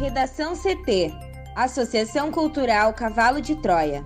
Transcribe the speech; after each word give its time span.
Redação 0.00 0.54
CT 0.56 1.12
Associação 1.54 2.32
Cultural 2.32 2.94
Cavalo 2.94 3.38
de 3.38 3.54
Troia. 3.54 4.02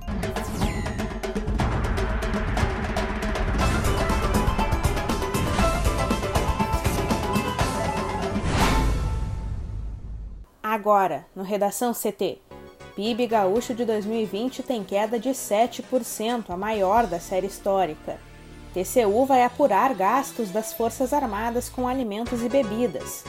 Agora, 10.60 11.26
no 11.32 11.44
Redação 11.44 11.92
CT. 11.92 12.40
PIB 12.96 13.28
gaúcho 13.28 13.72
de 13.72 13.84
2020 13.84 14.64
tem 14.64 14.82
queda 14.82 15.16
de 15.16 15.28
7%, 15.28 16.46
a 16.48 16.56
maior 16.56 17.06
da 17.06 17.20
série 17.20 17.46
histórica. 17.46 18.18
TCU 18.72 19.24
vai 19.24 19.44
apurar 19.44 19.94
gastos 19.94 20.50
das 20.50 20.72
Forças 20.72 21.12
Armadas 21.12 21.68
com 21.68 21.86
alimentos 21.86 22.42
e 22.42 22.48
bebidas. 22.48 23.22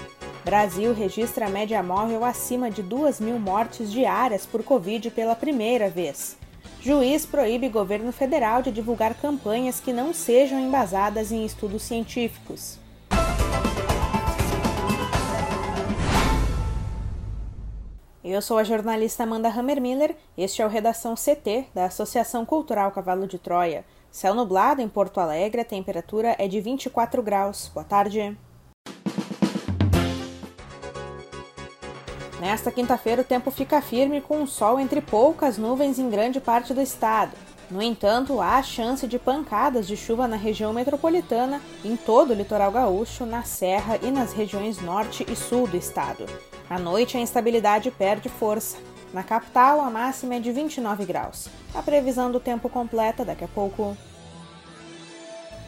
Brasil 0.45 0.93
registra 0.93 1.47
a 1.47 1.49
média 1.49 1.81
móvel 1.81 2.23
acima 2.23 2.69
de 2.69 2.83
2 2.83 3.19
mil 3.19 3.39
mortes 3.39 3.91
diárias 3.91 4.45
por 4.45 4.61
Covid 4.61 5.09
pela 5.09 5.35
primeira 5.35 5.89
vez. 5.89 6.37
Juiz 6.79 7.25
proíbe 7.25 7.67
governo 7.67 8.11
federal 8.11 8.61
de 8.61 8.71
divulgar 8.71 9.15
campanhas 9.15 9.79
que 9.79 9.91
não 9.91 10.13
sejam 10.13 10.59
embasadas 10.59 11.31
em 11.31 11.43
estudos 11.43 11.81
científicos. 11.81 12.77
Eu 18.23 18.39
sou 18.39 18.59
a 18.59 18.63
jornalista 18.63 19.23
Amanda 19.23 19.49
Hammermiller. 19.49 20.15
Este 20.37 20.61
é 20.61 20.65
o 20.65 20.69
Redação 20.69 21.15
CT 21.15 21.69
da 21.73 21.85
Associação 21.85 22.45
Cultural 22.45 22.91
Cavalo 22.91 23.25
de 23.25 23.39
Troia. 23.39 23.83
Céu 24.11 24.35
nublado 24.35 24.79
em 24.79 24.87
Porto 24.87 25.19
Alegre, 25.19 25.61
a 25.61 25.65
temperatura 25.65 26.35
é 26.37 26.47
de 26.47 26.61
24 26.61 27.23
graus. 27.23 27.71
Boa 27.73 27.83
tarde. 27.83 28.37
Nesta 32.45 32.71
quinta-feira, 32.71 33.23
o 33.23 33.25
tempo 33.25 33.49
fica 33.49 33.81
firme 33.81 34.21
com 34.21 34.43
o 34.43 34.47
sol 34.47 34.79
entre 34.79 35.01
poucas 35.01 35.57
nuvens 35.57 35.97
em 35.97 36.11
grande 36.11 36.39
parte 36.39 36.75
do 36.75 36.79
estado. 36.79 37.31
No 37.71 37.81
entanto, 37.81 38.39
há 38.39 38.61
chance 38.61 39.07
de 39.07 39.17
pancadas 39.17 39.87
de 39.87 39.97
chuva 39.97 40.27
na 40.27 40.35
região 40.35 40.71
metropolitana, 40.71 41.59
em 41.83 41.97
todo 41.97 42.29
o 42.29 42.33
litoral 42.35 42.71
gaúcho, 42.71 43.25
na 43.25 43.41
Serra 43.41 43.97
e 43.99 44.11
nas 44.11 44.31
regiões 44.31 44.79
norte 44.79 45.25
e 45.27 45.35
sul 45.35 45.65
do 45.65 45.75
estado. 45.75 46.27
À 46.69 46.77
noite, 46.77 47.17
a 47.17 47.19
instabilidade 47.19 47.89
perde 47.89 48.29
força. 48.29 48.77
Na 49.11 49.23
capital, 49.23 49.81
a 49.81 49.89
máxima 49.89 50.35
é 50.35 50.39
de 50.39 50.51
29 50.51 51.03
graus. 51.03 51.49
A 51.73 51.81
previsão 51.81 52.31
do 52.31 52.39
tempo 52.39 52.69
completa 52.69 53.25
daqui 53.25 53.43
a 53.43 53.47
pouco. 53.47 53.97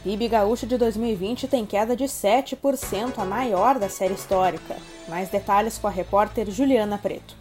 PIB 0.03 0.27
gaúcho 0.27 0.65
de 0.65 0.77
2020 0.77 1.47
tem 1.47 1.65
queda 1.65 1.95
de 1.95 2.05
7%, 2.05 3.17
a 3.17 3.25
maior 3.25 3.79
da 3.79 3.89
série 3.89 4.13
histórica. 4.13 4.77
Mais 5.07 5.29
detalhes 5.29 5.77
com 5.77 5.87
a 5.87 5.91
repórter 5.91 6.49
Juliana 6.49 6.97
Preto. 6.97 7.35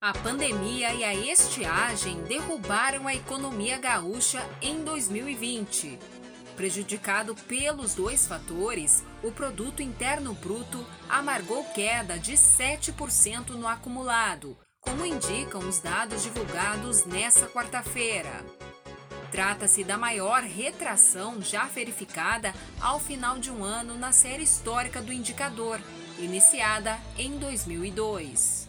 A 0.00 0.12
pandemia 0.12 0.92
e 0.94 1.04
a 1.04 1.14
estiagem 1.14 2.22
derrubaram 2.22 3.06
a 3.06 3.14
economia 3.14 3.78
gaúcha 3.78 4.44
em 4.60 4.82
2020. 4.82 5.98
Prejudicado 6.56 7.34
pelos 7.46 7.94
dois 7.94 8.26
fatores, 8.26 9.02
o 9.22 9.30
produto 9.30 9.80
interno 9.80 10.34
bruto 10.34 10.84
amargou 11.08 11.64
queda 11.72 12.18
de 12.18 12.32
7% 12.32 13.50
no 13.50 13.66
acumulado, 13.68 14.56
como 14.80 15.06
indicam 15.06 15.60
os 15.60 15.78
dados 15.78 16.22
divulgados 16.22 17.06
nesta 17.06 17.46
quarta-feira. 17.46 18.44
Trata-se 19.32 19.82
da 19.82 19.96
maior 19.96 20.42
retração 20.42 21.40
já 21.40 21.64
verificada 21.64 22.52
ao 22.78 23.00
final 23.00 23.38
de 23.38 23.50
um 23.50 23.64
ano 23.64 23.96
na 23.96 24.12
série 24.12 24.42
histórica 24.42 25.00
do 25.00 25.10
indicador, 25.10 25.80
iniciada 26.18 26.98
em 27.16 27.38
2002. 27.38 28.68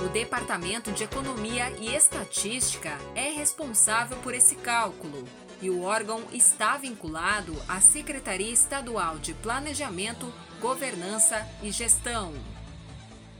O 0.00 0.08
Departamento 0.08 0.90
de 0.90 1.04
Economia 1.04 1.70
e 1.78 1.94
Estatística 1.94 2.96
é 3.14 3.28
responsável 3.28 4.16
por 4.18 4.32
esse 4.32 4.56
cálculo 4.56 5.28
e 5.60 5.68
o 5.68 5.82
órgão 5.82 6.22
está 6.32 6.78
vinculado 6.78 7.54
à 7.68 7.78
Secretaria 7.78 8.52
Estadual 8.52 9.18
de 9.18 9.34
Planejamento, 9.34 10.32
Governança 10.60 11.46
e 11.62 11.70
Gestão. 11.70 12.32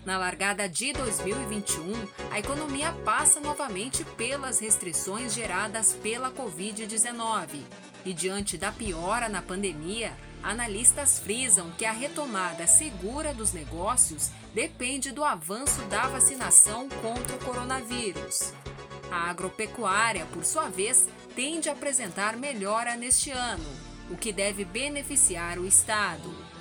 Na 0.06 0.16
largada 0.16 0.68
de 0.68 0.92
2021, 0.92 1.92
a 2.30 2.38
economia 2.38 2.92
passa 3.04 3.40
novamente 3.40 4.04
pelas 4.04 4.60
restrições 4.60 5.34
geradas 5.34 5.94
pela 5.94 6.30
Covid-19. 6.30 7.60
E 8.04 8.14
diante 8.14 8.56
da 8.56 8.70
piora 8.70 9.28
na 9.28 9.42
pandemia, 9.42 10.12
analistas 10.44 11.18
frisam 11.18 11.72
que 11.72 11.84
a 11.84 11.90
retomada 11.90 12.68
segura 12.68 13.34
dos 13.34 13.52
negócios 13.52 14.30
depende 14.54 15.10
do 15.10 15.24
avanço 15.24 15.82
da 15.86 16.06
vacinação 16.06 16.88
contra 16.88 17.34
o 17.34 17.40
coronavírus. 17.40 18.52
A 19.10 19.28
agropecuária, 19.28 20.24
por 20.26 20.44
sua 20.44 20.68
vez, 20.68 21.08
tende 21.34 21.68
a 21.68 21.72
apresentar 21.72 22.36
melhora 22.36 22.94
neste 22.94 23.32
ano, 23.32 23.68
o 24.08 24.16
que 24.16 24.32
deve 24.32 24.64
beneficiar 24.64 25.58
o 25.58 25.66
Estado. 25.66 26.55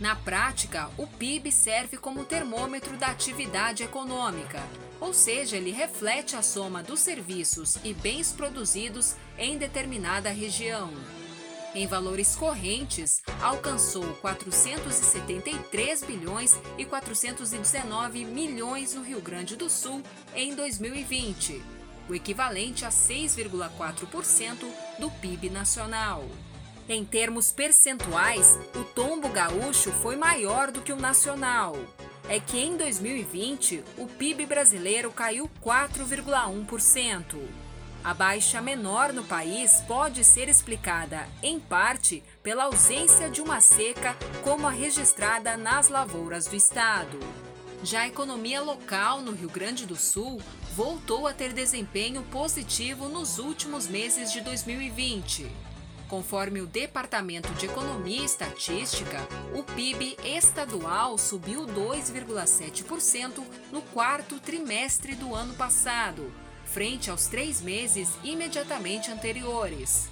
Na 0.00 0.16
prática, 0.16 0.90
o 0.98 1.06
PIB 1.06 1.52
serve 1.52 1.96
como 1.96 2.24
termômetro 2.24 2.96
da 2.96 3.06
atividade 3.08 3.82
econômica, 3.82 4.62
ou 5.00 5.14
seja, 5.14 5.56
ele 5.56 5.70
reflete 5.70 6.34
a 6.34 6.42
soma 6.42 6.82
dos 6.82 7.00
serviços 7.00 7.76
e 7.84 7.94
bens 7.94 8.32
produzidos 8.32 9.14
em 9.38 9.56
determinada 9.56 10.30
região. 10.30 10.90
Em 11.74 11.86
valores 11.86 12.36
correntes, 12.36 13.22
alcançou 13.40 14.14
473 14.14 16.02
bilhões 16.02 16.58
e 16.78 16.84
419 16.84 18.24
milhões 18.24 18.94
no 18.94 19.02
Rio 19.02 19.20
Grande 19.20 19.56
do 19.56 19.68
Sul 19.68 20.02
em 20.34 20.54
2020 20.54 21.74
o 22.08 22.14
equivalente 22.14 22.84
a 22.84 22.90
6,4% 22.90 24.70
do 24.98 25.10
PIB 25.10 25.50
nacional. 25.50 26.24
Em 26.86 27.02
termos 27.02 27.50
percentuais, 27.50 28.58
o 28.74 28.84
tombo 28.84 29.30
gaúcho 29.30 29.90
foi 29.90 30.16
maior 30.16 30.70
do 30.70 30.82
que 30.82 30.92
o 30.92 30.96
nacional. 30.96 31.74
É 32.28 32.38
que 32.38 32.58
em 32.58 32.76
2020 32.76 33.82
o 33.96 34.06
PIB 34.06 34.44
brasileiro 34.44 35.10
caiu 35.10 35.50
4,1%. 35.64 37.38
A 38.02 38.12
baixa 38.12 38.60
menor 38.60 39.14
no 39.14 39.24
país 39.24 39.80
pode 39.88 40.22
ser 40.24 40.46
explicada, 40.46 41.26
em 41.42 41.58
parte, 41.58 42.22
pela 42.42 42.64
ausência 42.64 43.30
de 43.30 43.40
uma 43.40 43.62
seca 43.62 44.14
como 44.42 44.66
a 44.66 44.70
registrada 44.70 45.56
nas 45.56 45.88
lavouras 45.88 46.46
do 46.46 46.54
estado. 46.54 47.18
Já 47.82 48.02
a 48.02 48.08
economia 48.08 48.60
local 48.60 49.22
no 49.22 49.32
Rio 49.32 49.48
Grande 49.48 49.86
do 49.86 49.96
Sul 49.96 50.38
voltou 50.74 51.26
a 51.26 51.32
ter 51.32 51.54
desempenho 51.54 52.22
positivo 52.24 53.08
nos 53.08 53.38
últimos 53.38 53.86
meses 53.86 54.30
de 54.30 54.42
2020. 54.42 55.63
Conforme 56.08 56.60
o 56.60 56.66
Departamento 56.66 57.52
de 57.54 57.66
Economia 57.66 58.20
e 58.20 58.24
Estatística, 58.24 59.26
o 59.54 59.62
PIB 59.62 60.18
estadual 60.22 61.16
subiu 61.16 61.66
2,7% 61.66 63.42
no 63.72 63.80
quarto 63.80 64.38
trimestre 64.38 65.14
do 65.14 65.34
ano 65.34 65.54
passado, 65.54 66.30
frente 66.66 67.10
aos 67.10 67.26
três 67.26 67.60
meses 67.62 68.10
imediatamente 68.22 69.10
anteriores. 69.10 70.08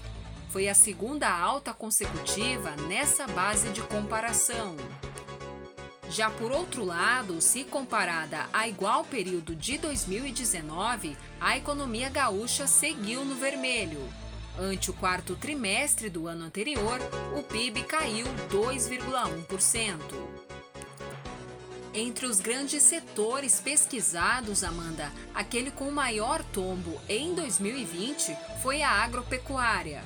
Foi 0.48 0.68
a 0.68 0.74
segunda 0.74 1.28
alta 1.28 1.74
consecutiva 1.74 2.74
nessa 2.88 3.26
base 3.26 3.68
de 3.70 3.82
comparação. 3.82 4.76
Já 6.10 6.30
por 6.30 6.52
outro 6.52 6.84
lado, 6.84 7.40
se 7.40 7.64
comparada 7.64 8.46
a 8.52 8.68
igual 8.68 9.04
período 9.04 9.54
de 9.54 9.78
2019, 9.78 11.16
a 11.40 11.56
economia 11.56 12.10
gaúcha 12.10 12.66
seguiu 12.66 13.24
no 13.24 13.34
vermelho. 13.34 14.00
Ante 14.58 14.90
o 14.90 14.94
quarto 14.94 15.34
trimestre 15.34 16.10
do 16.10 16.26
ano 16.26 16.44
anterior, 16.44 17.00
o 17.36 17.42
PIB 17.42 17.84
caiu 17.84 18.26
2,1%. 18.50 19.98
Entre 21.94 22.26
os 22.26 22.38
grandes 22.40 22.82
setores 22.82 23.60
pesquisados, 23.60 24.62
Amanda, 24.62 25.10
aquele 25.34 25.70
com 25.70 25.90
maior 25.90 26.44
tombo 26.44 27.00
em 27.08 27.34
2020 27.34 28.36
foi 28.62 28.82
a 28.82 28.90
agropecuária. 28.90 30.04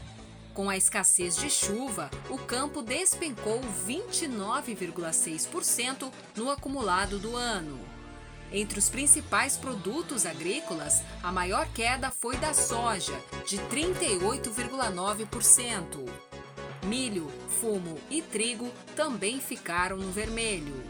Com 0.55 0.71
a 0.71 0.77
escassez 0.77 1.37
de 1.37 1.51
chuva, 1.51 2.09
o 2.31 2.39
campo 2.39 2.83
despencou 2.83 3.61
29,6% 3.87 6.13
no 6.37 6.51
acumulado 6.51 7.19
do 7.19 7.37
ano. 7.37 7.96
Entre 8.53 8.79
os 8.79 8.89
principais 8.89 9.57
produtos 9.57 10.25
agrícolas, 10.25 11.03
a 11.23 11.33
maior 11.33 11.67
queda 11.75 12.11
foi 12.11 12.37
da 12.37 12.55
soja, 12.55 13.13
de 13.47 13.59
38,9%. 13.59 16.09
Milho, 16.87 17.31
fumo 17.61 17.99
e 18.09 18.23
trigo 18.23 18.71
também 18.95 19.41
ficaram 19.41 19.97
no 19.97 20.13
vermelho. 20.13 20.85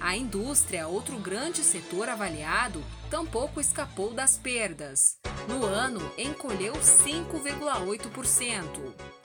A 0.00 0.16
indústria, 0.16 0.88
outro 0.88 1.16
grande 1.18 1.62
setor 1.62 2.08
avaliado, 2.08 2.82
tampouco 3.08 3.60
escapou 3.60 4.12
das 4.12 4.36
perdas. 4.36 5.16
No 5.48 5.64
ano, 5.64 6.00
encolheu 6.18 6.72
5,8%. 6.74 9.15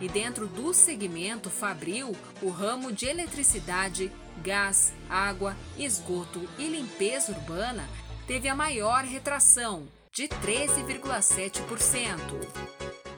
E 0.00 0.08
dentro 0.08 0.46
do 0.46 0.72
segmento 0.72 1.50
Fabril, 1.50 2.16
o 2.40 2.48
ramo 2.48 2.90
de 2.92 3.06
eletricidade, 3.06 4.10
gás, 4.42 4.92
água, 5.08 5.56
esgoto 5.76 6.48
e 6.58 6.66
limpeza 6.66 7.32
urbana 7.32 7.88
teve 8.26 8.48
a 8.48 8.54
maior 8.54 9.04
retração, 9.04 9.86
de 10.12 10.28
13,7%. 10.28 12.18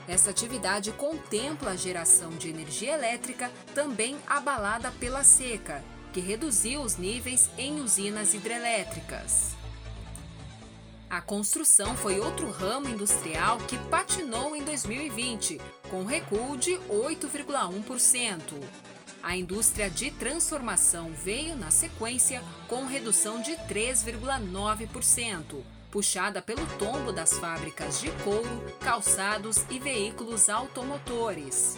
Essa 0.08 0.31
atividade 0.31 0.90
contempla 0.93 1.70
a 1.73 1.76
geração 1.76 2.31
de 2.31 2.49
energia 2.49 2.94
elétrica 2.94 3.50
também 3.75 4.17
abalada 4.26 4.90
pela 4.93 5.23
seca, 5.23 5.82
que 6.12 6.20
reduziu 6.20 6.82
os 6.82 6.96
níveis 6.96 7.49
em 7.56 7.81
usinas 7.81 8.34
hidrelétricas. 8.34 9.62
A 11.12 11.20
construção 11.20 11.94
foi 11.94 12.19
outro 12.19 12.50
ramo 12.50 12.88
industrial 12.88 13.59
que 13.69 13.76
patinou 13.91 14.56
em 14.56 14.64
2020, 14.64 15.61
com 15.91 16.06
recuo 16.06 16.56
de 16.56 16.70
8,1%. 16.88 18.41
A 19.23 19.37
indústria 19.37 19.91
de 19.91 20.11
transformação 20.11 21.12
veio 21.12 21.55
na 21.55 21.70
sequência 21.70 22.43
com 22.67 22.87
redução 22.87 23.43
de 23.43 23.53
3,9%, 23.69 25.62
puxada 25.91 26.41
pelo 26.41 26.67
tombo 26.79 27.12
das 27.12 27.35
fábricas 27.35 28.00
de 28.00 28.11
couro, 28.25 28.75
calçados 28.81 29.67
e 29.69 29.79
veículos 29.79 30.49
automotores. 30.49 31.76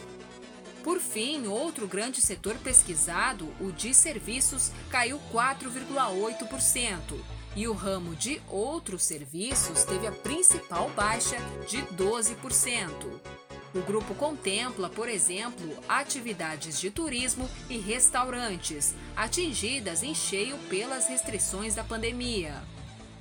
Por 0.84 1.00
fim, 1.00 1.48
outro 1.48 1.88
grande 1.88 2.20
setor 2.20 2.54
pesquisado, 2.58 3.48
o 3.58 3.72
de 3.72 3.94
serviços, 3.94 4.70
caiu 4.90 5.18
4,8% 5.32 7.33
e 7.56 7.68
o 7.68 7.72
ramo 7.72 8.16
de 8.16 8.40
outros 8.48 9.04
serviços 9.04 9.84
teve 9.84 10.06
a 10.06 10.12
principal 10.12 10.90
baixa 10.90 11.36
de 11.68 11.78
12%. 11.94 12.90
O 13.74 13.82
grupo 13.82 14.14
contempla, 14.14 14.88
por 14.88 15.08
exemplo, 15.08 15.76
atividades 15.88 16.78
de 16.78 16.90
turismo 16.90 17.50
e 17.68 17.76
restaurantes, 17.76 18.94
atingidas 19.16 20.04
em 20.04 20.14
cheio 20.14 20.56
pelas 20.70 21.08
restrições 21.08 21.74
da 21.74 21.82
pandemia. 21.82 22.62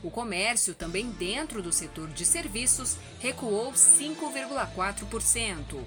O 0.04 0.12
comércio, 0.12 0.76
também 0.76 1.10
dentro 1.12 1.64
do 1.64 1.72
setor 1.72 2.10
de 2.10 2.26
serviços, 2.26 2.98
recuou 3.20 3.72
5,4%. 3.72 5.82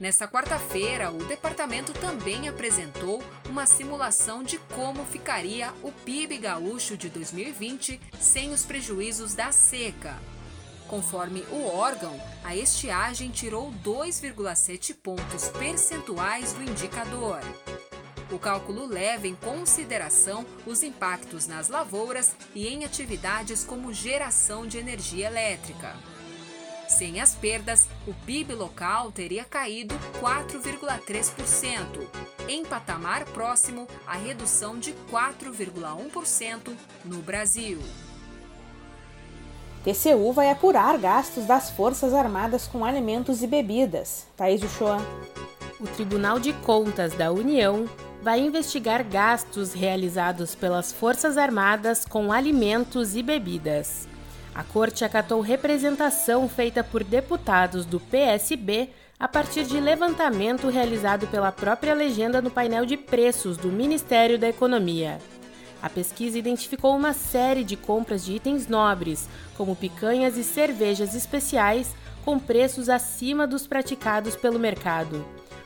Nesta 0.00 0.26
quarta-feira, 0.26 1.12
o 1.12 1.24
departamento 1.24 1.92
também 1.92 2.48
apresentou 2.48 3.22
uma 3.48 3.66
simulação 3.66 4.42
de 4.42 4.58
como 4.74 5.04
ficaria 5.04 5.72
o 5.82 5.92
PIB 5.92 6.38
gaúcho 6.38 6.96
de 6.96 7.08
2020 7.08 8.00
sem 8.18 8.50
os 8.52 8.64
prejuízos 8.64 9.34
da 9.34 9.52
seca. 9.52 10.18
Conforme 10.88 11.42
o 11.50 11.66
órgão, 11.68 12.20
a 12.44 12.54
estiagem 12.54 13.30
tirou 13.30 13.72
2,7 13.84 14.94
pontos 14.94 15.48
percentuais 15.48 16.52
do 16.52 16.62
indicador. 16.62 17.40
O 18.30 18.38
cálculo 18.38 18.86
leva 18.86 19.28
em 19.28 19.34
consideração 19.34 20.44
os 20.66 20.82
impactos 20.82 21.46
nas 21.46 21.68
lavouras 21.68 22.34
e 22.54 22.66
em 22.66 22.84
atividades 22.84 23.62
como 23.62 23.92
geração 23.92 24.66
de 24.66 24.78
energia 24.78 25.26
elétrica. 25.26 25.94
Sem 26.96 27.20
as 27.22 27.34
perdas, 27.34 27.88
o 28.06 28.12
PIB 28.12 28.54
local 28.54 29.10
teria 29.10 29.44
caído 29.44 29.94
4,3%, 30.20 32.06
em 32.46 32.66
patamar 32.66 33.24
próximo 33.24 33.88
à 34.06 34.14
redução 34.14 34.78
de 34.78 34.92
4,1% 35.10 36.76
no 37.06 37.22
Brasil. 37.22 37.78
TCU 39.82 40.32
vai 40.34 40.50
apurar 40.50 40.98
gastos 40.98 41.46
das 41.46 41.70
Forças 41.70 42.12
Armadas 42.12 42.68
com 42.68 42.84
alimentos 42.84 43.42
e 43.42 43.46
bebidas. 43.46 44.26
Thaís 44.36 44.62
Uchoa. 44.62 44.98
O 45.80 45.86
Tribunal 45.86 46.38
de 46.38 46.52
Contas 46.52 47.14
da 47.14 47.32
União 47.32 47.88
vai 48.22 48.38
investigar 48.38 49.02
gastos 49.02 49.72
realizados 49.72 50.54
pelas 50.54 50.92
Forças 50.92 51.38
Armadas 51.38 52.04
com 52.04 52.30
alimentos 52.30 53.16
e 53.16 53.22
bebidas. 53.22 54.11
A 54.54 54.62
corte 54.62 55.04
acatou 55.04 55.40
representação 55.40 56.46
feita 56.46 56.84
por 56.84 57.02
deputados 57.02 57.86
do 57.86 57.98
PSB 57.98 58.90
a 59.18 59.26
partir 59.26 59.64
de 59.64 59.80
levantamento 59.80 60.68
realizado 60.68 61.26
pela 61.28 61.50
própria 61.50 61.94
legenda 61.94 62.42
no 62.42 62.50
painel 62.50 62.84
de 62.84 62.96
preços 62.96 63.56
do 63.56 63.68
Ministério 63.68 64.38
da 64.38 64.48
Economia. 64.48 65.18
A 65.80 65.88
pesquisa 65.88 66.38
identificou 66.38 66.94
uma 66.94 67.12
série 67.12 67.64
de 67.64 67.76
compras 67.76 68.24
de 68.24 68.34
itens 68.34 68.68
nobres, 68.68 69.28
como 69.56 69.74
picanhas 69.74 70.36
e 70.36 70.44
cervejas 70.44 71.14
especiais, 71.14 71.94
com 72.24 72.38
preços 72.38 72.88
acima 72.88 73.46
dos 73.46 73.66
praticados 73.66 74.36
pelo 74.36 74.58
mercado. 74.58 75.24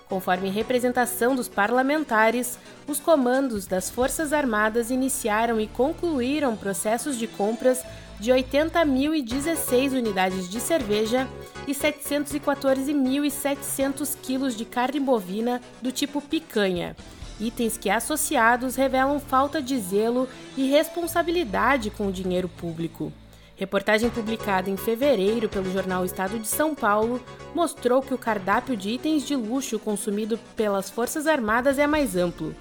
Conforme 0.09 0.49
representação 0.49 1.35
dos 1.35 1.49
parlamentares, 1.49 2.59
os 2.87 3.00
comandos 3.00 3.67
das 3.67 3.91
Forças 3.91 4.32
Armadas 4.32 4.91
iniciaram 4.91 5.61
e 5.61 5.67
concluíram 5.67 6.56
processos 6.56 7.19
de 7.19 7.27
compras 7.27 7.82
de 8.19 8.33
80.016 8.33 9.93
unidades 9.93 10.49
de 10.49 10.59
cerveja 10.61 11.29
e 11.67 11.73
714.700 11.73 14.17
quilos 14.23 14.57
de 14.57 14.65
carne 14.65 15.01
bovina 15.01 15.61
do 15.83 15.93
tipo 15.93 16.23
picanha, 16.23 16.97
itens 17.39 17.77
que 17.77 17.91
associados 17.91 18.77
revelam 18.77 19.21
falta 19.21 19.61
de 19.61 19.79
zelo 19.79 20.27
e 20.57 20.71
responsabilidade 20.71 21.91
com 21.91 22.09
o 22.09 22.13
dinheiro 22.13 22.49
público. 22.49 23.13
Reportagem 23.57 24.11
publicada 24.11 24.69
em 24.69 24.77
fevereiro 24.77 25.49
pelo 25.49 25.73
jornal 25.73 26.05
Estado 26.05 26.39
de 26.39 26.47
São 26.47 26.75
Paulo 26.75 27.23
mostrou 27.55 28.03
que 28.03 28.13
o 28.13 28.19
cardápio 28.19 28.77
de 28.77 28.91
itens 28.91 29.27
de 29.27 29.35
luxo 29.35 29.79
consumido 29.79 30.39
pelas 30.55 30.91
Forças 30.91 31.27
Armadas 31.27 31.79
é 31.79 31.87
mais 31.87 32.17
amplo. 32.17 32.55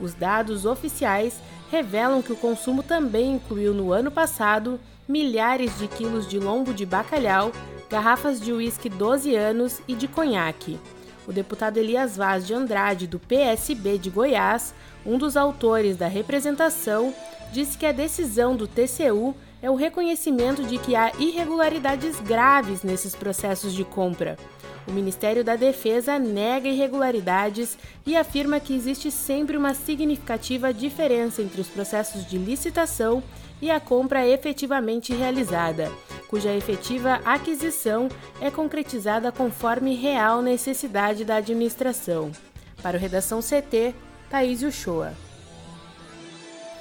Os 0.00 0.14
dados 0.14 0.64
oficiais 0.64 1.38
revelam 1.70 2.22
que 2.22 2.32
o 2.32 2.36
consumo 2.36 2.82
também 2.82 3.34
incluiu 3.34 3.74
no 3.74 3.92
ano 3.92 4.10
passado 4.10 4.80
milhares 5.08 5.78
de 5.78 5.88
quilos 5.88 6.28
de 6.28 6.38
lombo 6.38 6.74
de 6.74 6.84
bacalhau, 6.84 7.50
garrafas 7.88 8.38
de 8.38 8.52
uísque 8.52 8.90
12 8.90 9.34
anos 9.34 9.80
e 9.88 9.94
de 9.94 10.06
conhaque. 10.06 10.78
O 11.26 11.32
deputado 11.32 11.78
Elias 11.78 12.16
Vaz 12.16 12.46
de 12.46 12.54
Andrade, 12.54 13.06
do 13.06 13.18
PSB 13.18 13.98
de 13.98 14.10
Goiás, 14.10 14.74
um 15.04 15.16
dos 15.16 15.36
autores 15.36 15.96
da 15.96 16.08
representação, 16.08 17.14
disse 17.52 17.78
que 17.78 17.86
a 17.86 17.92
decisão 17.92 18.54
do 18.54 18.66
TCU 18.66 19.34
é 19.60 19.70
o 19.70 19.74
reconhecimento 19.74 20.62
de 20.62 20.78
que 20.78 20.94
há 20.94 21.12
irregularidades 21.18 22.20
graves 22.20 22.82
nesses 22.82 23.14
processos 23.14 23.72
de 23.72 23.84
compra. 23.84 24.36
O 24.86 24.92
Ministério 24.92 25.44
da 25.44 25.56
Defesa 25.56 26.18
nega 26.18 26.68
irregularidades 26.68 27.76
e 28.06 28.16
afirma 28.16 28.60
que 28.60 28.74
existe 28.74 29.10
sempre 29.10 29.56
uma 29.56 29.74
significativa 29.74 30.72
diferença 30.72 31.42
entre 31.42 31.60
os 31.60 31.68
processos 31.68 32.26
de 32.26 32.38
licitação 32.38 33.22
e 33.60 33.70
a 33.70 33.80
compra 33.80 34.26
efetivamente 34.26 35.14
realizada, 35.14 35.90
cuja 36.28 36.54
efetiva 36.54 37.20
aquisição 37.24 38.08
é 38.40 38.50
concretizada 38.50 39.32
conforme 39.32 39.94
real 39.94 40.42
necessidade 40.42 41.24
da 41.24 41.36
administração. 41.36 42.30
Para 42.82 42.96
o 42.96 43.00
Redação 43.00 43.40
CT, 43.40 43.94
Thaís 44.30 44.62
Uchoa. 44.62 45.12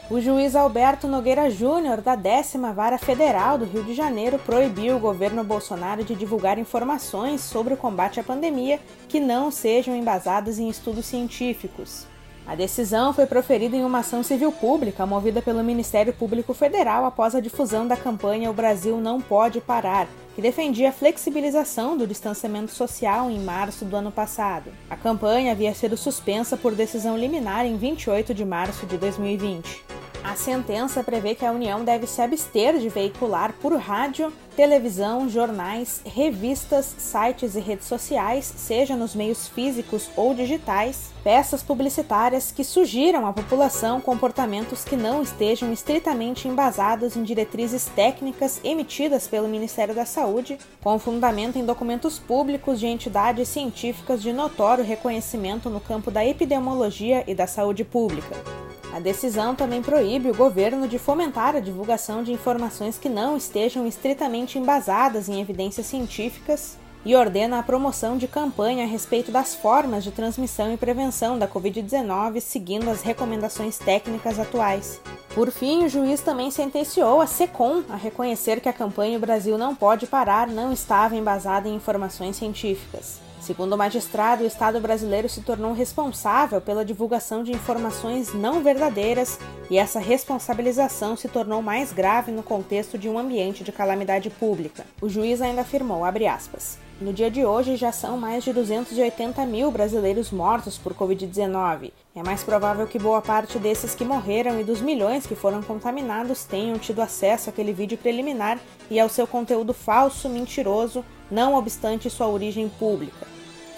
O 0.09 0.21
juiz 0.21 0.55
Alberto 0.55 1.05
Nogueira 1.05 1.49
Júnior, 1.49 1.99
da 1.99 2.15
décima 2.15 2.71
Vara 2.71 2.97
Federal 2.97 3.57
do 3.57 3.65
Rio 3.65 3.83
de 3.83 3.93
Janeiro, 3.93 4.39
proibiu 4.39 4.95
o 4.95 4.99
governo 4.99 5.43
Bolsonaro 5.43 6.01
de 6.01 6.15
divulgar 6.15 6.57
informações 6.57 7.41
sobre 7.41 7.73
o 7.73 7.77
combate 7.77 8.17
à 8.17 8.23
pandemia 8.23 8.79
que 9.09 9.19
não 9.19 9.51
sejam 9.51 9.93
embasadas 9.93 10.59
em 10.59 10.69
estudos 10.69 11.05
científicos. 11.05 12.07
A 12.47 12.55
decisão 12.55 13.11
foi 13.11 13.25
proferida 13.25 13.75
em 13.75 13.83
uma 13.83 13.99
ação 13.99 14.23
civil 14.23 14.53
pública 14.53 15.05
movida 15.05 15.41
pelo 15.41 15.61
Ministério 15.61 16.13
Público 16.13 16.53
Federal 16.53 17.03
após 17.03 17.35
a 17.35 17.41
difusão 17.41 17.85
da 17.85 17.97
campanha 17.97 18.49
O 18.49 18.53
Brasil 18.53 18.95
Não 19.01 19.19
Pode 19.19 19.59
Parar, 19.59 20.07
que 20.33 20.41
defendia 20.41 20.87
a 20.87 20.93
flexibilização 20.93 21.97
do 21.97 22.07
distanciamento 22.07 22.71
social 22.71 23.29
em 23.29 23.37
março 23.37 23.83
do 23.83 23.97
ano 23.97 24.13
passado. 24.13 24.71
A 24.89 24.95
campanha 24.95 25.51
havia 25.51 25.73
sido 25.73 25.97
suspensa 25.97 26.55
por 26.55 26.73
decisão 26.73 27.17
liminar 27.17 27.65
em 27.65 27.75
28 27.75 28.33
de 28.33 28.45
março 28.45 28.85
de 28.85 28.97
2020. 28.97 29.83
A 30.23 30.35
sentença 30.35 31.03
prevê 31.03 31.35
que 31.35 31.45
a 31.45 31.51
União 31.51 31.83
deve 31.83 32.05
se 32.05 32.21
abster 32.21 32.79
de 32.79 32.89
veicular 32.89 33.53
por 33.61 33.73
rádio, 33.75 34.31
televisão, 34.55 35.29
jornais, 35.29 36.01
revistas, 36.03 36.95
sites 36.97 37.55
e 37.55 37.59
redes 37.59 37.85
sociais, 37.85 38.51
seja 38.57 38.95
nos 38.95 39.13
meios 39.13 39.47
físicos 39.47 40.09
ou 40.15 40.33
digitais, 40.33 41.11
peças 41.23 41.61
publicitárias 41.61 42.51
que 42.51 42.63
sugiram 42.63 43.27
à 43.27 43.33
população 43.33 44.01
comportamentos 44.01 44.83
que 44.83 44.95
não 44.95 45.21
estejam 45.21 45.71
estritamente 45.71 46.47
embasados 46.47 47.15
em 47.15 47.23
diretrizes 47.23 47.85
técnicas 47.85 48.59
emitidas 48.63 49.27
pelo 49.27 49.47
Ministério 49.47 49.93
da 49.93 50.05
Saúde, 50.05 50.57
com 50.81 50.97
fundamento 50.97 51.57
em 51.57 51.65
documentos 51.65 52.17
públicos 52.17 52.79
de 52.79 52.87
entidades 52.87 53.47
científicas 53.47 54.21
de 54.21 54.33
notório 54.33 54.83
reconhecimento 54.83 55.69
no 55.69 55.79
campo 55.79 56.09
da 56.09 56.25
epidemiologia 56.25 57.23
e 57.27 57.35
da 57.35 57.45
saúde 57.45 57.83
pública. 57.83 58.66
A 58.93 58.99
decisão 58.99 59.53
também 59.55 59.81
proíbe 59.81 60.29
o 60.29 60.35
governo 60.35 60.87
de 60.87 60.97
fomentar 60.97 61.55
a 61.55 61.59
divulgação 61.59 62.23
de 62.23 62.31
informações 62.31 62.97
que 62.97 63.09
não 63.09 63.37
estejam 63.37 63.85
estritamente 63.85 64.57
embasadas 64.57 65.29
em 65.29 65.41
evidências 65.41 65.85
científicas, 65.85 66.77
e 67.07 67.15
ordena 67.15 67.59
a 67.59 67.63
promoção 67.63 68.17
de 68.17 68.27
campanha 68.27 68.83
a 68.83 68.87
respeito 68.87 69.31
das 69.31 69.55
formas 69.55 70.03
de 70.03 70.11
transmissão 70.11 70.73
e 70.73 70.77
prevenção 70.77 71.39
da 71.39 71.47
Covid-19, 71.47 72.41
seguindo 72.41 72.89
as 72.89 73.01
recomendações 73.01 73.77
técnicas 73.77 74.37
atuais. 74.37 74.99
Por 75.33 75.49
fim, 75.49 75.85
o 75.85 75.89
juiz 75.89 76.19
também 76.19 76.51
sentenciou 76.51 77.21
a 77.21 77.27
SECOM 77.27 77.83
a 77.89 77.95
reconhecer 77.95 78.59
que 78.59 78.67
a 78.67 78.73
campanha 78.73 79.17
O 79.17 79.21
Brasil 79.21 79.57
Não 79.57 79.73
Pode 79.73 80.05
Parar 80.05 80.47
não 80.47 80.73
estava 80.73 81.15
embasada 81.15 81.69
em 81.69 81.75
informações 81.75 82.35
científicas. 82.35 83.26
Segundo 83.47 83.71
o 83.71 83.77
magistrado, 83.77 84.43
o 84.43 84.45
Estado 84.45 84.81
brasileiro 84.81 85.29
se 85.29 85.39
tornou 85.39 85.71
responsável 85.71 86.59
pela 86.59 86.83
divulgação 86.83 87.45
de 87.45 87.53
informações 87.53 88.33
não 88.33 88.61
verdadeiras 88.61 89.39
e 89.69 89.77
essa 89.77 90.01
responsabilização 90.01 91.15
se 91.15 91.29
tornou 91.29 91.61
mais 91.61 91.93
grave 91.93 92.29
no 92.29 92.43
contexto 92.43 92.97
de 92.97 93.07
um 93.07 93.17
ambiente 93.17 93.63
de 93.63 93.71
calamidade 93.71 94.29
pública. 94.29 94.85
O 95.01 95.07
juiz 95.07 95.41
ainda 95.41 95.61
afirmou, 95.61 96.03
aspas, 96.03 96.77
no 96.99 97.13
dia 97.13 97.29
de 97.29 97.45
hoje, 97.45 97.75
já 97.75 97.91
são 97.91 98.17
mais 98.17 98.43
de 98.43 98.51
280 98.51 99.45
mil 99.45 99.69
brasileiros 99.69 100.31
mortos 100.31 100.77
por 100.77 100.93
Covid-19. 100.93 101.91
É 102.15 102.23
mais 102.23 102.43
provável 102.43 102.87
que 102.87 102.97
boa 102.97 103.21
parte 103.21 103.59
desses 103.59 103.93
que 103.93 104.03
morreram 104.03 104.59
e 104.59 104.63
dos 104.63 104.81
milhões 104.81 105.27
que 105.27 105.35
foram 105.35 105.61
contaminados 105.61 106.43
tenham 106.43 106.79
tido 106.79 107.01
acesso 107.01 107.49
àquele 107.49 107.71
vídeo 107.71 107.97
preliminar 107.97 108.59
e 108.89 108.99
ao 108.99 109.09
seu 109.09 109.27
conteúdo 109.27 109.73
falso, 109.73 110.27
mentiroso, 110.27 111.05
não 111.29 111.53
obstante 111.53 112.09
sua 112.09 112.27
origem 112.27 112.67
pública. 112.67 113.27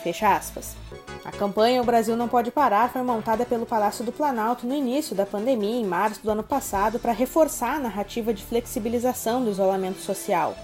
Fecha 0.02 0.34
aspas. 0.34 0.78
A 1.26 1.32
campanha 1.32 1.82
O 1.82 1.86
Brasil 1.86 2.16
Não 2.16 2.30
Pode 2.30 2.52
Parar 2.52 2.90
foi 2.90 3.02
montada 3.02 3.46
pelo 3.46 3.66
Palácio 3.66 4.06
do 4.06 4.14
Planalto 4.14 4.66
no 4.66 4.74
início 4.74 5.14
da 5.14 5.26
pandemia, 5.26 5.82
em 5.82 5.86
março 5.86 6.24
do 6.24 6.32
ano 6.32 6.44
passado, 6.44 7.00
para 7.00 7.12
reforçar 7.12 7.76
a 7.76 7.80
narrativa 7.80 8.34
de 8.34 8.44
flexibilização 8.44 9.44
do 9.44 9.52
isolamento 9.52 10.00
social. 10.00 10.56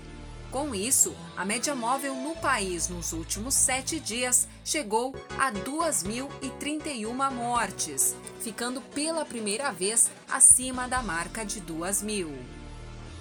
Com 0.50 0.74
isso, 0.74 1.14
a 1.36 1.44
média 1.44 1.74
móvel 1.74 2.14
no 2.14 2.34
país 2.36 2.88
nos 2.88 3.12
últimos 3.12 3.52
sete 3.52 4.00
dias 4.00 4.48
chegou 4.64 5.14
a 5.38 5.52
2.031 5.52 7.30
mortes, 7.30 8.16
ficando 8.40 8.80
pela 8.80 9.26
primeira 9.26 9.70
vez 9.70 10.10
acima 10.26 10.88
da 10.88 11.02
marca 11.02 11.44
de 11.44 11.60
2.000. 11.60 12.34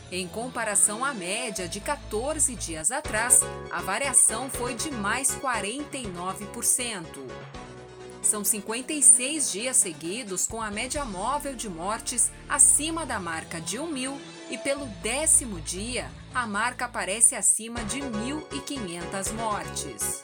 Em 0.10 0.26
comparação 0.26 1.04
à 1.04 1.14
média 1.14 1.68
de 1.68 1.82
14 1.82 2.56
dias 2.56 2.92
atrás, 2.92 3.42
a 3.70 3.82
variação 3.82 4.50
foi 4.50 4.74
de 4.74 4.90
mais 4.90 5.32
49%. 5.32 7.04
São 8.22 8.42
56 8.44 9.52
dias 9.52 9.76
seguidos 9.76 10.48
com 10.48 10.62
a 10.62 10.72
média 10.72 11.04
móvel 11.04 11.56
de 11.56 11.68
mortes 11.68 12.32
acima 12.48 13.06
da 13.06 13.20
marca 13.20 13.60
de 13.60 13.78
1 13.78 13.88
mil 13.88 14.18
e 14.50 14.58
pelo 14.58 14.86
décimo 15.02 15.60
dia 15.60 16.10
a 16.38 16.46
marca 16.46 16.86
aparece 16.86 17.34
acima 17.34 17.84
de 17.84 18.00
1.500 18.00 19.34
mortes. 19.34 20.24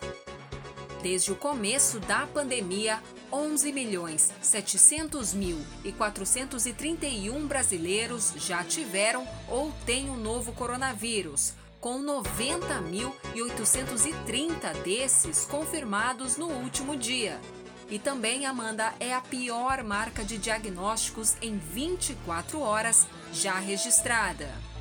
Desde 1.01 1.32
o 1.32 1.36
começo 1.36 2.00
da 2.01 2.27
pandemia, 2.27 3.01
11 3.32 3.74
milhões 3.74 4.32
700 4.39 5.34
mil 5.34 5.60
e 5.84 5.91
431 5.91 7.48
brasileiros 7.48 8.32
já 8.38 8.63
tiveram 8.63 9.27
ou 9.50 9.72
têm 9.88 10.12
o 10.12 10.15
novo 10.15 10.53
coronavírus, 10.53 11.55
com 11.82 12.00
90.830 12.00 14.84
desses 14.84 15.46
confirmados 15.46 16.38
no 16.38 16.46
último 16.46 16.96
dia. 16.96 17.41
E 17.89 17.98
também, 17.98 18.46
Amanda, 18.46 18.93
é 19.00 19.15
a 19.15 19.22
pior 19.22 19.84
marca 19.84 20.24
de 20.24 20.38
diagnósticos 20.38 21.36
em 21.41 21.58
24 21.58 22.60
horas 22.60 23.08
já 23.34 23.58
registrada. 23.58 24.72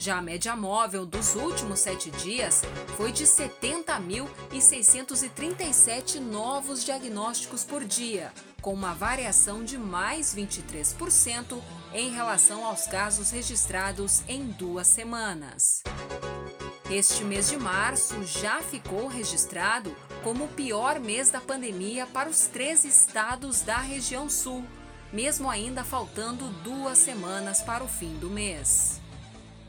Já 0.00 0.16
a 0.16 0.22
média 0.22 0.56
móvel 0.56 1.04
dos 1.04 1.34
últimos 1.34 1.80
sete 1.80 2.10
dias 2.10 2.62
foi 2.96 3.12
de 3.12 3.24
70.637 3.24 6.18
novos 6.18 6.82
diagnósticos 6.82 7.64
por 7.64 7.84
dia, 7.84 8.32
com 8.62 8.72
uma 8.72 8.94
variação 8.94 9.62
de 9.62 9.76
mais 9.76 10.34
23% 10.34 11.60
em 11.92 12.14
relação 12.14 12.64
aos 12.64 12.86
casos 12.86 13.30
registrados 13.30 14.22
em 14.26 14.46
duas 14.46 14.86
semanas. 14.86 15.82
Este 16.90 17.22
mês 17.22 17.50
de 17.50 17.58
março 17.58 18.24
já 18.24 18.62
ficou 18.62 19.06
registrado 19.06 19.94
como 20.24 20.44
o 20.44 20.48
pior 20.48 20.98
mês 20.98 21.30
da 21.30 21.42
pandemia 21.42 22.06
para 22.06 22.30
os 22.30 22.46
três 22.46 22.86
estados 22.86 23.60
da 23.60 23.76
região 23.76 24.30
sul, 24.30 24.64
mesmo 25.12 25.50
ainda 25.50 25.84
faltando 25.84 26.48
duas 26.64 26.96
semanas 26.96 27.60
para 27.60 27.84
o 27.84 27.88
fim 27.88 28.16
do 28.16 28.30
mês. 28.30 28.98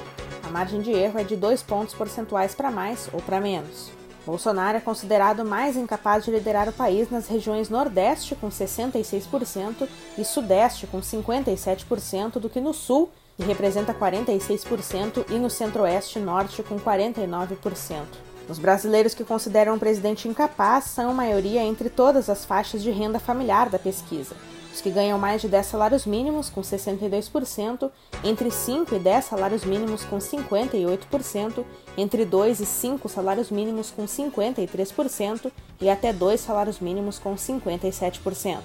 Margem 0.53 0.83
de 0.83 0.93
erro 0.93 1.19
é 1.19 1.25
de 1.25 1.35
2 1.35 1.63
pontos 1.63 1.95
percentuais 1.95 2.55
para 2.55 2.71
mais 2.71 3.09
ou 3.13 3.23
para 3.23 3.41
menos. 3.41 3.91
Bolsonaro 4.25 4.77
é 4.77 4.81
considerado 4.81 5.45
mais 5.45 5.77
incapaz 5.77 6.25
de 6.25 6.31
liderar 6.31 6.69
o 6.69 6.73
país 6.73 7.11
nas 7.11 7.27
regiões 7.27 7.69
Nordeste, 7.69 8.37
com 8.37 8.49
66%, 8.49 9.89
e 10.17 10.25
Sudeste, 10.25 10.87
com 10.87 11.01
57%, 11.01 12.39
do 12.39 12.49
que 12.49 12.61
no 12.61 12.73
Sul, 12.73 13.11
que 13.37 13.43
representa 13.43 13.93
46%, 13.93 15.25
e 15.31 15.35
no 15.35 15.51
Centro-Oeste 15.51 16.19
e 16.19 16.23
Norte, 16.23 16.63
com 16.63 16.79
49%. 16.79 18.05
Os 18.49 18.59
brasileiros 18.59 19.15
que 19.15 19.25
consideram 19.25 19.75
o 19.75 19.79
presidente 19.79 20.29
incapaz 20.29 20.85
são 20.85 21.15
maioria 21.15 21.63
entre 21.63 21.89
todas 21.89 22.29
as 22.29 22.45
faixas 22.45 22.83
de 22.83 22.91
renda 22.91 23.19
familiar 23.19 23.71
da 23.71 23.79
pesquisa. 23.79 24.37
Os 24.73 24.81
que 24.81 24.91
ganham 24.91 25.19
mais 25.19 25.43
de 25.43 25.49
10 25.49 25.67
salários 25.67 26.07
mínimos, 26.07 26.49
com 26.49 26.63
62%, 26.63 27.91
entre 28.25 28.51
5 28.51 28.95
e 28.95 28.99
10 28.99 29.25
salários 29.25 29.65
mínimos, 29.65 30.03
com 30.05 30.19
58%, 30.19 31.65
entre 31.97 32.25
2 32.25 32.61
e 32.61 32.67
5 32.67 33.09
salários 33.09 33.51
mínimos, 33.51 33.91
com 33.91 34.05
53%, 34.05 35.53
e 35.81 35.91
até 35.91 36.13
2 36.13 36.41
salários 36.41 36.81
mínimos, 36.81 37.19
com 37.19 37.35
57%. 37.35 38.61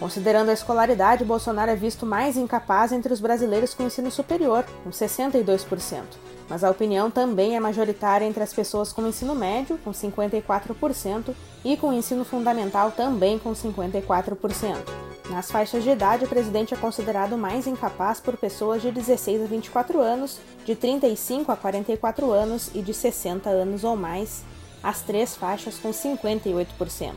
Considerando 0.00 0.50
a 0.50 0.52
escolaridade, 0.52 1.24
Bolsonaro 1.24 1.70
é 1.70 1.76
visto 1.76 2.04
mais 2.04 2.36
incapaz 2.36 2.92
entre 2.92 3.12
os 3.12 3.20
brasileiros 3.20 3.72
com 3.72 3.84
ensino 3.84 4.10
superior, 4.10 4.64
com 4.84 4.90
62%, 4.90 6.02
mas 6.50 6.62
a 6.62 6.70
opinião 6.70 7.10
também 7.10 7.56
é 7.56 7.60
majoritária 7.60 8.26
entre 8.26 8.42
as 8.42 8.52
pessoas 8.52 8.92
com 8.92 9.06
ensino 9.06 9.34
médio, 9.34 9.78
com 9.78 9.92
54%, 9.92 11.34
e 11.64 11.76
com 11.76 11.92
ensino 11.92 12.24
fundamental 12.24 12.90
também 12.90 13.38
com 13.38 13.52
54%. 13.52 15.15
Nas 15.30 15.50
faixas 15.50 15.82
de 15.82 15.90
idade, 15.90 16.24
o 16.24 16.28
presidente 16.28 16.72
é 16.72 16.76
considerado 16.76 17.36
mais 17.36 17.66
incapaz 17.66 18.20
por 18.20 18.36
pessoas 18.36 18.80
de 18.80 18.92
16 18.92 19.42
a 19.42 19.46
24 19.46 20.00
anos, 20.00 20.38
de 20.64 20.76
35 20.76 21.50
a 21.50 21.56
44 21.56 22.30
anos 22.30 22.70
e 22.72 22.80
de 22.80 22.94
60 22.94 23.50
anos 23.50 23.82
ou 23.82 23.96
mais, 23.96 24.44
as 24.82 25.02
três 25.02 25.34
faixas 25.34 25.78
com 25.78 25.90
58%. 25.90 27.14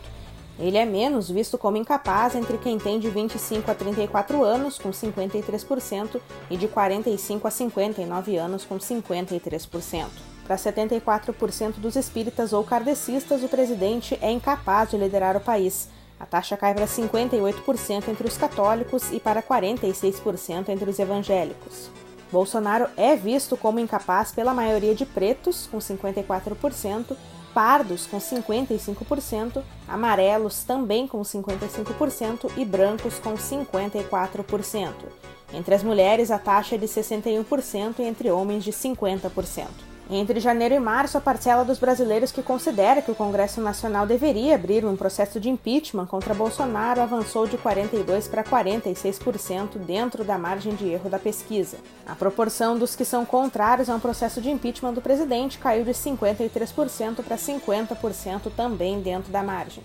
Ele 0.58 0.78
é 0.78 0.86
menos 0.86 1.30
visto 1.30 1.58
como 1.58 1.78
incapaz 1.78 2.36
entre 2.36 2.58
quem 2.58 2.80
tem 2.80 3.00
de 3.00 3.10
25 3.10 3.70
a 3.70 3.76
34 3.76 4.44
anos, 4.44 4.80
com 4.80 4.90
53%, 4.90 6.20
e 6.50 6.58
de 6.58 6.68
45 6.68 7.48
a 7.48 7.52
59 7.52 8.38
anos, 8.38 8.66
com 8.66 8.78
53%. 8.78 10.08
Para 10.46 10.56
74% 10.58 11.74
dos 11.74 11.96
espíritas 11.96 12.54
ou 12.54 12.64
kardecistas, 12.64 13.44
o 13.44 13.48
presidente 13.48 14.18
é 14.20 14.32
incapaz 14.32 14.90
de 14.90 14.98
liderar 14.98 15.38
o 15.38 15.42
país. 15.42 15.88
A 16.20 16.26
taxa 16.26 16.58
cai 16.58 16.74
para 16.74 16.86
58% 16.86 18.08
entre 18.10 18.28
os 18.28 18.38
católicos 18.38 19.12
e 19.12 19.20
para 19.20 19.42
46% 19.42 20.70
entre 20.70 20.90
os 20.90 21.00
evangélicos. 21.00 21.90
Bolsonaro 22.32 22.88
é 22.96 23.16
visto 23.16 23.58
como 23.58 23.80
incapaz 23.80 24.32
pela 24.32 24.54
maioria 24.54 24.94
de 24.94 25.06
pretos, 25.06 25.68
com 25.68 25.80
54%, 25.80 27.16
pardos 27.54 28.06
com 28.06 28.18
55%, 28.18 29.64
amarelos 29.88 30.64
também 30.64 31.08
com 31.08 31.22
55% 31.22 32.52
e 32.56 32.66
brancos 32.66 33.18
com 33.20 33.34
54%. 33.34 34.94
Entre 35.52 35.74
as 35.74 35.84
mulheres, 35.84 36.30
a 36.30 36.38
taxa 36.38 36.76
é 36.76 36.78
de 36.78 36.86
61% 36.86 37.96
e 38.00 38.04
entre 38.04 38.30
homens 38.30 38.64
de 38.64 38.72
50%. 38.72 39.89
Entre 40.12 40.40
janeiro 40.40 40.74
e 40.74 40.80
março, 40.80 41.20
a 41.20 41.22
parcela 41.22 41.64
dos 41.64 41.78
brasileiros 41.78 42.32
que 42.32 42.42
considera 42.42 43.00
que 43.00 43.12
o 43.12 43.16
Congresso 43.16 43.62
Nacional 43.62 44.08
deveria 44.08 44.56
abrir 44.56 44.84
um 44.84 44.96
processo 44.96 45.40
de 45.40 45.50
impeachment 45.50 46.08
contra 46.08 46.34
Bolsonaro 46.34 47.00
avançou 47.00 47.46
de 47.46 47.60
42% 47.60 48.28
para 48.28 48.44
46% 48.44 49.78
dentro 49.78 50.24
da 50.24 50.36
margem 50.36 50.74
de 50.74 50.90
erro 50.90 51.12
da 51.12 51.20
pesquisa. 51.20 51.78
A 52.08 52.16
proporção 52.16 52.76
dos 52.76 52.96
que 52.96 53.06
são 53.06 53.24
contrários 53.24 53.88
a 53.88 53.94
um 53.94 54.00
processo 54.00 54.42
de 54.42 54.50
impeachment 54.50 54.94
do 54.94 55.02
presidente 55.02 55.60
caiu 55.60 55.86
de 55.86 55.92
53% 55.92 57.24
para 57.24 57.38
50% 57.38 58.52
também 58.58 59.02
dentro 59.02 59.32
da 59.32 59.44
margem. 59.44 59.84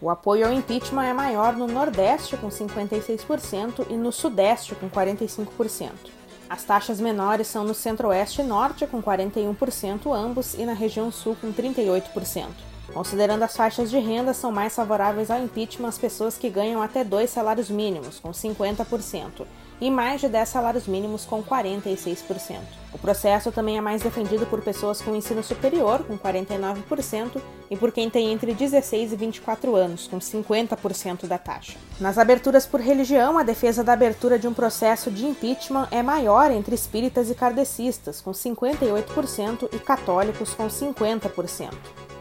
O 0.00 0.08
apoio 0.08 0.46
ao 0.46 0.52
impeachment 0.54 1.04
é 1.04 1.12
maior 1.12 1.54
no 1.54 1.66
Nordeste, 1.66 2.34
com 2.38 2.48
56%, 2.48 3.88
e 3.90 3.94
no 3.94 4.10
Sudeste, 4.10 4.74
com 4.74 4.88
45%. 4.88 6.19
As 6.50 6.64
taxas 6.64 7.00
menores 7.00 7.46
são 7.46 7.62
no 7.62 7.72
Centro-Oeste 7.72 8.40
e 8.40 8.44
Norte, 8.44 8.84
com 8.84 9.00
41% 9.00 10.12
ambos, 10.12 10.54
e 10.54 10.64
na 10.64 10.72
região 10.72 11.08
Sul, 11.12 11.36
com 11.40 11.52
38%. 11.52 12.48
Considerando 12.92 13.44
as 13.44 13.56
faixas 13.56 13.88
de 13.88 14.00
renda, 14.00 14.34
são 14.34 14.50
mais 14.50 14.74
favoráveis 14.74 15.30
ao 15.30 15.38
impeachment 15.38 15.86
as 15.86 15.96
pessoas 15.96 16.36
que 16.36 16.50
ganham 16.50 16.82
até 16.82 17.04
dois 17.04 17.30
salários 17.30 17.70
mínimos, 17.70 18.18
com 18.18 18.32
50%, 18.32 19.46
e 19.80 19.90
mais 19.90 20.20
de 20.20 20.28
10 20.28 20.48
salários 20.48 20.86
mínimos, 20.86 21.24
com 21.24 21.42
46%. 21.42 22.80
O 22.92 22.98
processo 22.98 23.52
também 23.52 23.78
é 23.78 23.80
mais 23.80 24.02
defendido 24.02 24.46
por 24.46 24.60
pessoas 24.60 25.00
com 25.00 25.14
ensino 25.14 25.42
superior, 25.42 26.02
com 26.04 26.18
49%, 26.18 27.40
e 27.70 27.76
por 27.76 27.92
quem 27.92 28.10
tem 28.10 28.32
entre 28.32 28.52
16 28.52 29.12
e 29.12 29.16
24 29.16 29.76
anos, 29.76 30.08
com 30.08 30.18
50% 30.18 31.26
da 31.26 31.38
taxa. 31.38 31.78
Nas 32.00 32.18
aberturas 32.18 32.66
por 32.66 32.80
religião, 32.80 33.38
a 33.38 33.44
defesa 33.44 33.84
da 33.84 33.92
abertura 33.92 34.38
de 34.38 34.48
um 34.48 34.52
processo 34.52 35.10
de 35.10 35.24
impeachment 35.24 35.86
é 35.90 36.02
maior 36.02 36.50
entre 36.50 36.74
espíritas 36.74 37.30
e 37.30 37.34
kardecistas, 37.34 38.20
com 38.20 38.32
58%, 38.32 39.68
e 39.72 39.78
católicos, 39.78 40.52
com 40.52 40.66
50%. 40.66 41.70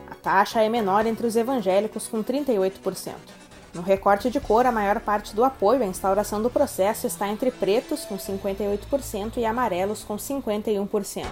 A 0.10 0.16
taxa 0.16 0.62
é 0.62 0.70
menor 0.70 1.06
entre 1.08 1.26
os 1.26 1.36
evangélicos, 1.36 2.08
com 2.08 2.24
38%. 2.24 3.39
No 3.74 3.82
recorte 3.82 4.30
de 4.30 4.40
cor, 4.40 4.66
a 4.66 4.72
maior 4.72 5.00
parte 5.00 5.36
do 5.36 5.44
apoio 5.44 5.84
à 5.84 5.86
instauração 5.86 6.42
do 6.42 6.50
processo 6.50 7.06
está 7.06 7.28
entre 7.28 7.52
pretos, 7.52 8.04
com 8.06 8.18
58%, 8.18 9.38
e 9.38 9.46
amarelos, 9.46 10.04
com 10.04 10.18
51%. 10.18 11.26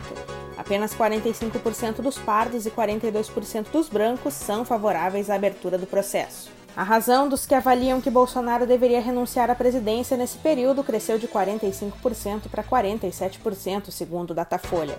Apenas 0.58 0.94
45% 0.94 2.02
dos 2.02 2.18
pardos 2.18 2.66
e 2.66 2.72
42% 2.72 3.70
dos 3.72 3.90
brancos 3.90 4.34
são 4.34 4.66
favoráveis 4.66 5.30
à 5.30 5.36
abertura 5.36 5.78
do 5.78 5.88
processo. 5.88 6.50
A 6.76 6.84
razão 6.84 7.28
dos 7.28 7.48
que 7.48 7.56
avaliam 7.56 8.00
que 8.00 8.10
Bolsonaro 8.10 8.68
deveria 8.68 9.02
renunciar 9.02 9.50
à 9.50 9.56
presidência 9.56 10.16
nesse 10.16 10.38
período 10.38 10.84
cresceu 10.84 11.18
de 11.18 11.28
45% 11.28 12.50
para 12.52 12.64
47%, 12.64 13.90
segundo 13.90 14.34
Datafolha. 14.34 14.96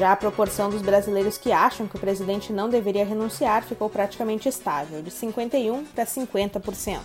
Já 0.00 0.12
a 0.12 0.16
proporção 0.16 0.70
dos 0.70 0.80
brasileiros 0.80 1.36
que 1.36 1.52
acham 1.52 1.86
que 1.86 1.94
o 1.94 2.00
presidente 2.00 2.54
não 2.54 2.70
deveria 2.70 3.04
renunciar 3.04 3.62
ficou 3.62 3.90
praticamente 3.90 4.48
estável, 4.48 5.02
de 5.02 5.10
51% 5.10 5.88
para 5.94 6.06
50%. 6.06 7.00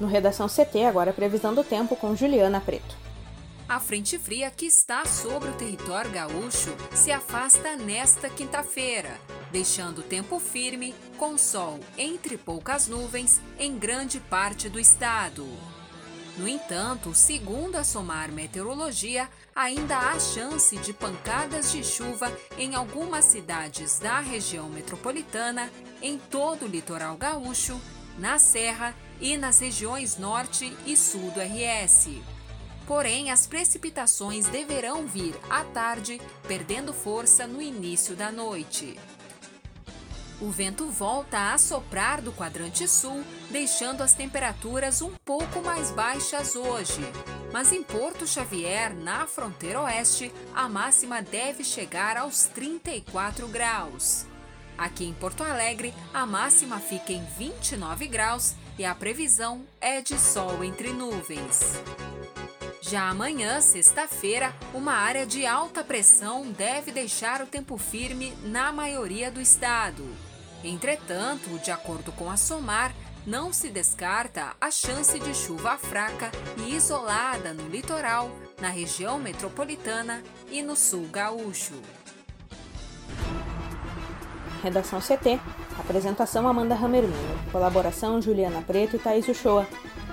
No 0.00 0.06
Redação 0.06 0.46
CT, 0.48 0.84
agora 0.84 1.10
a 1.10 1.12
previsão 1.12 1.54
do 1.54 1.62
tempo 1.62 1.94
com 1.94 2.16
Juliana 2.16 2.58
Preto. 2.58 2.96
A 3.68 3.78
frente 3.78 4.18
fria 4.18 4.50
que 4.50 4.64
está 4.64 5.04
sobre 5.04 5.50
o 5.50 5.52
território 5.52 6.10
gaúcho 6.10 6.74
se 6.94 7.12
afasta 7.12 7.76
nesta 7.76 8.30
quinta-feira, 8.30 9.20
deixando 9.52 10.02
tempo 10.02 10.38
firme 10.38 10.94
com 11.18 11.36
sol 11.36 11.78
entre 11.98 12.38
poucas 12.38 12.88
nuvens 12.88 13.42
em 13.58 13.76
grande 13.76 14.20
parte 14.20 14.70
do 14.70 14.80
estado. 14.80 15.46
No 16.38 16.48
entanto, 16.48 17.14
segundo 17.14 17.76
a 17.76 17.84
Somar 17.84 18.30
Meteorologia, 18.30 19.28
ainda 19.56 19.96
há 19.96 20.20
chance 20.20 20.76
de 20.76 20.92
pancadas 20.92 21.72
de 21.72 21.82
chuva 21.82 22.30
em 22.58 22.74
algumas 22.74 23.24
cidades 23.24 23.98
da 23.98 24.20
região 24.20 24.68
metropolitana, 24.68 25.72
em 26.02 26.18
todo 26.18 26.66
o 26.66 26.68
litoral 26.68 27.16
gaúcho, 27.16 27.80
na 28.18 28.38
Serra 28.38 28.94
e 29.18 29.38
nas 29.38 29.58
regiões 29.58 30.18
norte 30.18 30.76
e 30.84 30.94
sul 30.94 31.30
do 31.30 31.40
RS. 31.40 32.10
Porém, 32.86 33.30
as 33.30 33.46
precipitações 33.46 34.46
deverão 34.46 35.06
vir 35.06 35.34
à 35.48 35.64
tarde, 35.64 36.20
perdendo 36.46 36.92
força 36.92 37.46
no 37.46 37.60
início 37.60 38.14
da 38.14 38.30
noite. 38.30 38.96
O 40.40 40.50
vento 40.50 40.86
volta 40.90 41.54
a 41.54 41.58
soprar 41.58 42.20
do 42.20 42.30
quadrante 42.30 42.86
sul, 42.86 43.24
deixando 43.50 44.02
as 44.02 44.12
temperaturas 44.12 45.00
um 45.00 45.12
pouco 45.24 45.62
mais 45.62 45.90
baixas 45.90 46.54
hoje. 46.54 47.00
Mas 47.52 47.72
em 47.72 47.82
Porto 47.82 48.26
Xavier, 48.26 48.94
na 48.94 49.26
fronteira 49.26 49.80
oeste, 49.82 50.32
a 50.54 50.68
máxima 50.68 51.22
deve 51.22 51.64
chegar 51.64 52.16
aos 52.16 52.44
34 52.46 53.48
graus. 53.48 54.26
Aqui 54.76 55.06
em 55.06 55.14
Porto 55.14 55.42
Alegre, 55.42 55.94
a 56.12 56.26
máxima 56.26 56.78
fica 56.78 57.12
em 57.12 57.24
29 57.38 58.06
graus 58.06 58.54
e 58.78 58.84
a 58.84 58.94
previsão 58.94 59.64
é 59.80 60.02
de 60.02 60.18
sol 60.18 60.62
entre 60.62 60.92
nuvens. 60.92 61.80
Já 62.82 63.08
amanhã, 63.08 63.60
sexta-feira, 63.60 64.54
uma 64.72 64.92
área 64.92 65.26
de 65.26 65.44
alta 65.44 65.82
pressão 65.82 66.52
deve 66.52 66.92
deixar 66.92 67.42
o 67.42 67.46
tempo 67.46 67.76
firme 67.76 68.32
na 68.44 68.70
maioria 68.70 69.30
do 69.30 69.40
estado. 69.40 70.06
Entretanto, 70.62 71.58
de 71.58 71.70
acordo 71.70 72.12
com 72.12 72.30
a 72.30 72.36
SOMAR, 72.36 72.94
não 73.26 73.52
se 73.52 73.68
descarta 73.68 74.54
a 74.60 74.70
chance 74.70 75.18
de 75.18 75.34
chuva 75.34 75.76
fraca 75.76 76.30
e 76.58 76.76
isolada 76.76 77.52
no 77.52 77.68
litoral, 77.68 78.30
na 78.60 78.68
região 78.68 79.18
metropolitana 79.18 80.22
e 80.48 80.62
no 80.62 80.76
sul 80.76 81.08
gaúcho. 81.10 81.74
Redação 84.62 85.00
CT. 85.00 85.40
Apresentação 85.78 86.48
Amanda 86.48 86.74
Hammerminho. 86.74 87.38
Colaboração 87.50 88.22
Juliana 88.22 88.62
Preto 88.62 88.96
e 88.96 88.98
Thaís 88.98 89.28
Uchoa. 89.28 89.66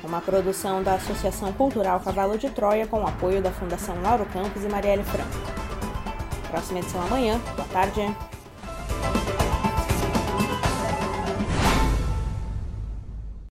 Uma 0.04 0.20
produção 0.20 0.84
da 0.84 0.96
Associação 0.96 1.54
Cultural 1.54 2.00
Cavalo 2.00 2.38
de 2.38 2.50
Troia 2.50 2.86
com 2.86 3.08
apoio 3.08 3.42
da 3.42 3.52
Fundação 3.52 4.02
Lauro 4.02 4.26
Campos 4.26 4.64
e 4.64 4.68
Marielle 4.68 5.04
Franco. 5.04 5.32
Próxima 6.50 6.80
edição 6.80 7.02
amanhã. 7.02 7.40
Boa 7.56 7.68
tarde. 7.70 8.02